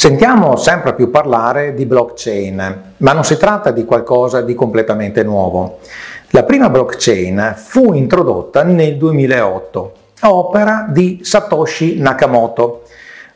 [0.00, 5.80] Sentiamo sempre più parlare di blockchain, ma non si tratta di qualcosa di completamente nuovo.
[6.30, 9.92] La prima blockchain fu introdotta nel 2008,
[10.22, 12.84] opera di Satoshi Nakamoto,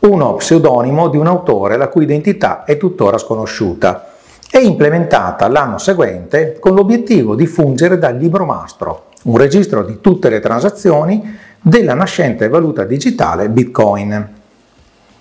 [0.00, 4.14] uno pseudonimo di un autore la cui identità è tuttora sconosciuta,
[4.50, 10.28] e implementata l'anno seguente con l'obiettivo di fungere da libro mastro, un registro di tutte
[10.28, 14.34] le transazioni della nascente valuta digitale Bitcoin.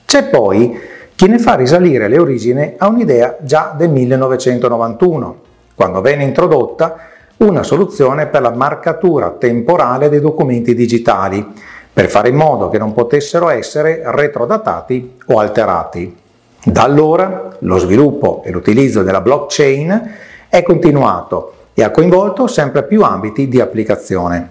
[0.04, 5.42] C'è poi chi ne fa risalire le origini a un'idea già del 1991,
[5.74, 6.96] quando venne introdotta
[7.38, 11.44] una soluzione per la marcatura temporale dei documenti digitali,
[11.92, 16.16] per fare in modo che non potessero essere retrodatati o alterati.
[16.64, 20.14] Da allora lo sviluppo e l'utilizzo della blockchain
[20.48, 24.48] è continuato e ha coinvolto sempre più ambiti di applicazione.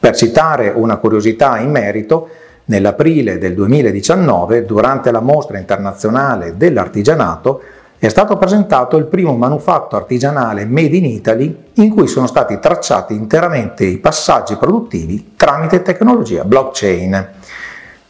[0.00, 2.30] Per citare una curiosità in merito,
[2.66, 7.60] Nell'aprile del 2019, durante la mostra internazionale dell'artigianato,
[7.98, 13.14] è stato presentato il primo manufatto artigianale Made in Italy in cui sono stati tracciati
[13.14, 17.28] interamente i passaggi produttivi tramite tecnologia blockchain.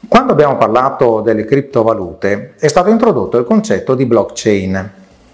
[0.07, 4.91] Quando abbiamo parlato delle criptovalute è stato introdotto il concetto di blockchain.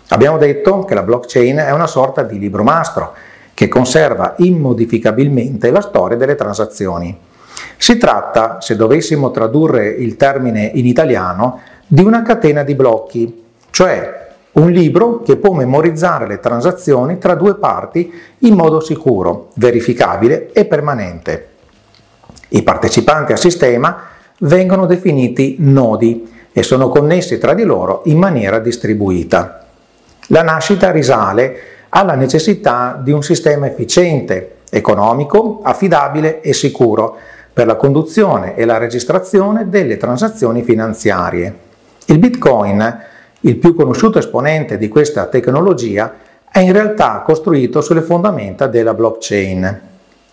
[0.09, 3.13] Abbiamo detto che la blockchain è una sorta di libro mastro
[3.53, 7.29] che conserva immodificabilmente la storia delle transazioni.
[7.83, 14.29] Si tratta, se dovessimo tradurre il termine in italiano, di una catena di blocchi, cioè
[14.53, 20.67] un libro che può memorizzare le transazioni tra due parti in modo sicuro, verificabile e
[20.67, 21.49] permanente.
[22.49, 24.03] I partecipanti al sistema
[24.41, 29.65] vengono definiti nodi e sono connessi tra di loro in maniera distribuita.
[30.27, 37.17] La nascita risale alla necessità di un sistema efficiente, economico, affidabile e sicuro,
[37.61, 41.55] per la conduzione e la registrazione delle transazioni finanziarie.
[42.07, 43.01] Il Bitcoin,
[43.41, 46.15] il più conosciuto esponente di questa tecnologia,
[46.51, 49.81] è in realtà costruito sulle fondamenta della blockchain.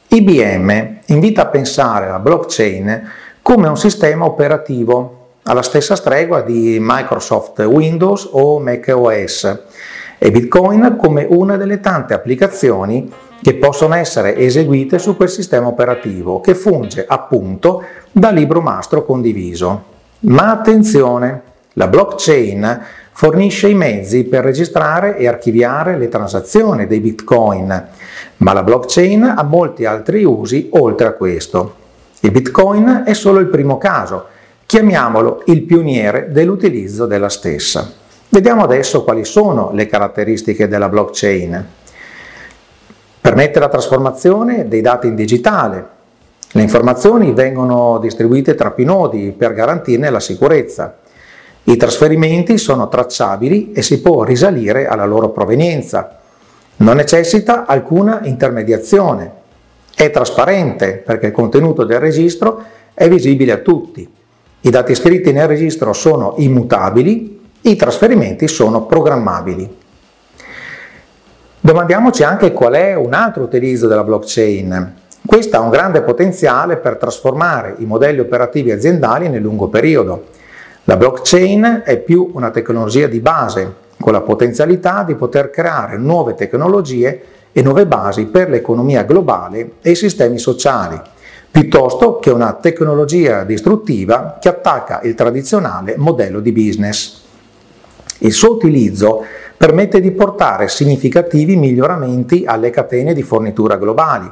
[0.07, 3.11] IBM invita a pensare la blockchain
[3.41, 9.63] come un sistema operativo alla stessa stregua di Microsoft Windows o macOS
[10.17, 13.11] e Bitcoin come una delle tante applicazioni
[13.47, 17.81] che possono essere eseguite su quel sistema operativo che funge appunto
[18.11, 19.83] da libro mastro condiviso.
[20.19, 21.41] Ma attenzione,
[21.71, 22.81] la blockchain
[23.13, 27.87] fornisce i mezzi per registrare e archiviare le transazioni dei bitcoin,
[28.35, 31.75] ma la blockchain ha molti altri usi oltre a questo.
[32.19, 34.25] Il bitcoin è solo il primo caso,
[34.65, 37.89] chiamiamolo il pioniere dell'utilizzo della stessa.
[38.27, 41.85] Vediamo adesso quali sono le caratteristiche della blockchain.
[43.19, 45.95] Permette la trasformazione dei dati in digitale.
[46.51, 50.97] Le informazioni vengono distribuite tra più nodi per garantirne la sicurezza.
[51.63, 56.19] I trasferimenti sono tracciabili e si può risalire alla loro provenienza.
[56.77, 59.31] Non necessita alcuna intermediazione.
[59.93, 62.63] È trasparente perché il contenuto del registro
[62.93, 64.07] è visibile a tutti.
[64.61, 69.75] I dati scritti nel registro sono immutabili, i trasferimenti sono programmabili.
[71.67, 74.93] Domandiamoci anche qual è un altro utilizzo della blockchain.
[75.25, 80.27] Questa ha un grande potenziale per trasformare i modelli operativi aziendali nel lungo periodo.
[80.85, 86.35] La blockchain è più una tecnologia di base, con la potenzialità di poter creare nuove
[86.35, 90.97] tecnologie e nuove basi per l'economia globale e i sistemi sociali,
[91.51, 97.25] piuttosto che una tecnologia distruttiva che attacca il tradizionale modello di business.
[98.19, 99.25] Il suo utilizzo
[99.57, 104.31] permette di portare significativi miglioramenti alle catene di fornitura globali,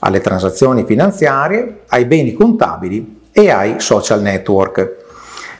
[0.00, 4.96] alle transazioni finanziarie, ai beni contabili e ai social network.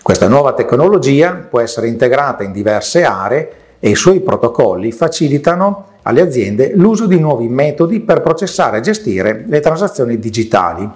[0.03, 6.21] Questa nuova tecnologia può essere integrata in diverse aree e i suoi protocolli facilitano alle
[6.21, 10.89] aziende l'uso di nuovi metodi per processare e gestire le transazioni digitali.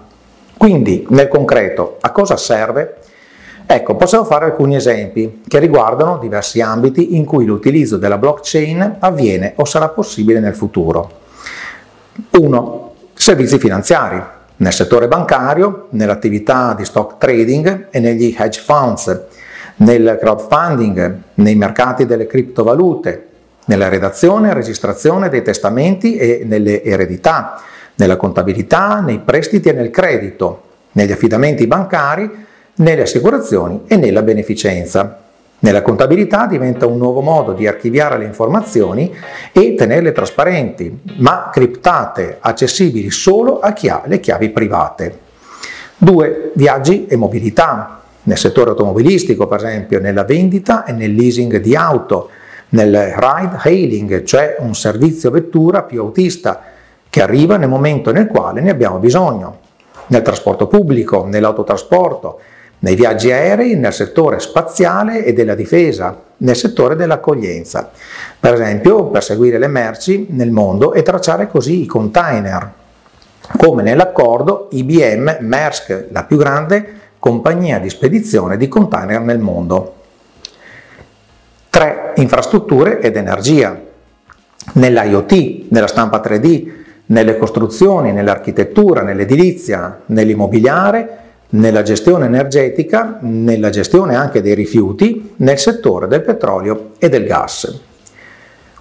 [0.57, 2.97] Quindi, nel concreto, a cosa serve?
[3.71, 9.53] Ecco, possiamo fare alcuni esempi che riguardano diversi ambiti in cui l'utilizzo della blockchain avviene
[9.57, 11.11] o sarà possibile nel futuro.
[12.31, 12.95] 1.
[13.13, 14.23] Servizi finanziari.
[14.57, 19.21] Nel settore bancario, nell'attività di stock trading e negli hedge funds,
[19.77, 23.29] nel crowdfunding, nei mercati delle criptovalute,
[23.67, 27.61] nella redazione e registrazione dei testamenti e nelle eredità,
[27.97, 30.63] nella contabilità, nei prestiti e nel credito,
[30.93, 32.47] negli affidamenti bancari
[32.79, 35.23] nelle assicurazioni e nella beneficenza.
[35.61, 39.13] Nella contabilità diventa un nuovo modo di archiviare le informazioni
[39.53, 45.19] e tenerle trasparenti, ma criptate, accessibili solo a chi ha le chiavi private.
[45.99, 46.53] 2.
[46.55, 47.95] Viaggi e mobilità.
[48.29, 52.29] nel settore automobilistico per esempio, nella vendita e nel leasing di auto,
[52.71, 56.63] nel ride hailing, cioè un servizio vettura più autista
[57.09, 59.61] che arriva nel momento nel quale ne abbiamo bisogno,
[60.09, 62.39] nel trasporto pubblico, nell'autotrasporto,
[62.81, 67.91] nei viaggi aerei, nel settore spaziale e della difesa, nel settore dell'accoglienza,
[68.39, 72.73] per esempio per seguire le merci nel mondo e tracciare così i container,
[73.57, 79.95] come nell'accordo IBM Maersk, la più grande compagnia di spedizione di container nel mondo.
[81.71, 82.13] 3.
[82.17, 83.87] Infrastrutture ed energia.
[84.75, 86.77] Nell'IoT, nella stampa 3D,
[87.07, 96.07] nelle costruzioni, nell'architettura, nell'edilizia, nell'immobiliare, nella gestione energetica, nella gestione anche dei rifiuti, nel settore
[96.07, 97.81] del petrolio e del gas.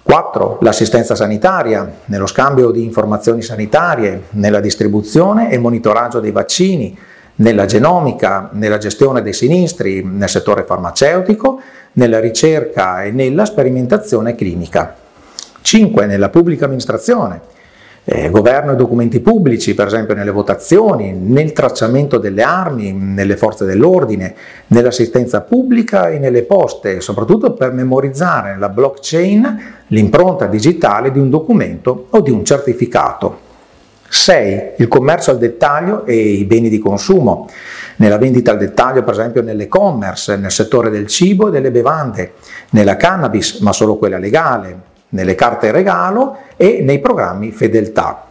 [0.02, 0.58] 4.
[0.62, 6.96] L'assistenza sanitaria, nello scambio di informazioni sanitarie, nella distribuzione e monitoraggio dei vaccini,
[7.36, 11.60] nella genomica, nella gestione dei sinistri, nel settore farmaceutico,
[11.92, 14.96] nella ricerca e nella sperimentazione clinica.
[15.60, 16.06] 5.
[16.06, 17.40] Nella pubblica amministrazione,
[18.10, 23.66] eh, governo e documenti pubblici, per esempio nelle votazioni, nel tracciamento delle armi, nelle forze
[23.66, 24.34] dell'ordine,
[24.68, 32.06] nell'assistenza pubblica e nelle poste, soprattutto per memorizzare nella blockchain l'impronta digitale di un documento
[32.08, 33.46] o di un certificato.
[34.08, 34.70] 6.
[34.78, 37.46] Il commercio al dettaglio e i beni di consumo.
[37.96, 42.32] Nella vendita al dettaglio, per esempio nell'e-commerce, nel settore del cibo e delle bevande,
[42.70, 48.24] nella cannabis, ma solo quella legale, nelle carte regalo e nei programmi fedeltà.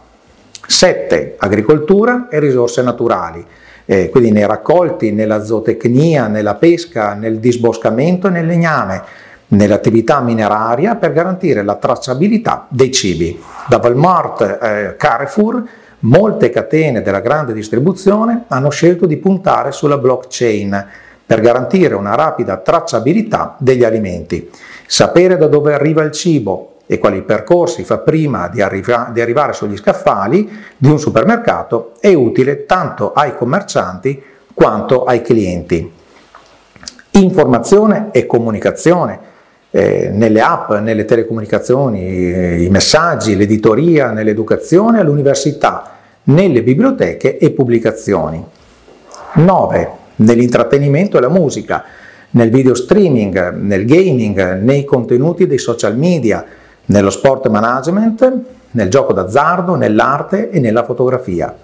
[0.66, 1.36] 7.
[1.38, 3.44] Agricoltura e risorse naturali,
[3.86, 9.02] eh, quindi nei raccolti, nella zootecnia, nella pesca, nel disboscamento e nel legname,
[9.48, 13.40] nell'attività mineraria per garantire la tracciabilità dei cibi.
[13.66, 15.62] Da Walmart eh, Carrefour
[16.00, 20.86] molte catene della grande distribuzione hanno scelto di puntare sulla blockchain
[21.28, 24.50] per garantire una rapida tracciabilità degli alimenti.
[24.86, 29.52] Sapere da dove arriva il cibo e quali percorsi fa prima di, arriva- di arrivare
[29.52, 34.22] sugli scaffali di un supermercato è utile tanto ai commercianti
[34.54, 35.92] quanto ai clienti.
[37.10, 39.20] Informazione e comunicazione.
[39.70, 45.90] Eh, nelle app, nelle telecomunicazioni, eh, i messaggi, l'editoria, nell'educazione, all'università,
[46.22, 48.42] nelle biblioteche e pubblicazioni.
[49.34, 49.97] 9.
[50.18, 51.84] Nell'intrattenimento e la musica
[52.30, 56.44] nel video streaming, nel gaming, nei contenuti dei social media,
[56.86, 58.40] nello sport management,
[58.72, 61.54] nel gioco d'azzardo, nell'arte e nella fotografia.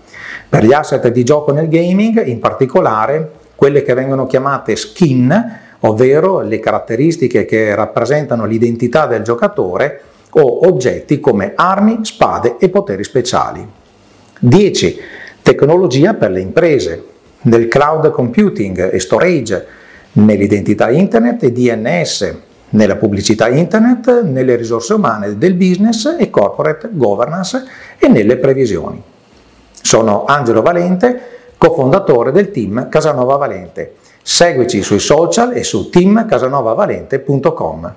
[0.49, 6.41] Per gli asset di gioco nel gaming, in particolare quelle che vengono chiamate skin, ovvero
[6.41, 13.67] le caratteristiche che rappresentano l'identità del giocatore o oggetti come armi, spade e poteri speciali.
[14.39, 15.01] 10.
[15.43, 17.05] Tecnologia per le imprese.
[17.45, 19.67] Nel cloud computing e storage,
[20.13, 22.35] nell'identità internet e DNS,
[22.71, 27.63] nella pubblicità internet, nelle risorse umane del business e corporate governance
[27.99, 29.01] e nelle previsioni.
[29.71, 31.21] Sono Angelo Valente,
[31.57, 33.95] cofondatore del team Casanova Valente.
[34.23, 37.95] Seguici sui social e su teamcasanovavalente.com.